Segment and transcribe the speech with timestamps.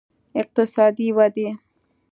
[0.41, 1.47] اقتصادي ودې